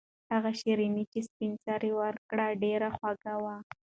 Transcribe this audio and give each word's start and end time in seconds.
هغه 0.33 0.51
شیرني 0.59 1.03
چې 1.11 1.19
سپین 1.27 1.51
سرې 1.65 1.91
ورکړه 2.01 2.47
ډېره 2.63 2.89
خوږه 2.97 3.35
وه. 3.43 3.55